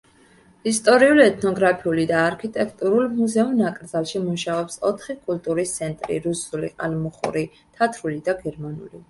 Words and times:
ისტორიულ-ეთნოგრაფიული 0.69 2.05
და 2.11 2.21
არქიტექტურულ 2.29 3.05
მუზეუმ-ნაკრძალში 3.17 4.23
მუშაობს 4.23 4.81
ოთხი 4.91 5.17
კულტურის 5.29 5.75
ცენტრი: 5.77 6.19
რუსული, 6.25 6.73
ყალმუხური, 6.81 7.47
თათრული 7.63 8.21
და 8.31 8.39
გერმანული. 8.43 8.95